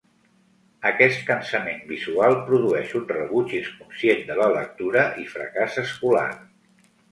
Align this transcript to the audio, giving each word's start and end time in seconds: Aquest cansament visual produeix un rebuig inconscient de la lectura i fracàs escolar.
Aquest 0.91 1.19
cansament 1.27 1.83
visual 1.91 2.37
produeix 2.47 2.95
un 3.01 3.05
rebuig 3.13 3.55
inconscient 3.59 4.25
de 4.33 4.41
la 4.41 4.49
lectura 4.57 5.07
i 5.27 5.29
fracàs 5.37 5.81
escolar. 5.87 6.29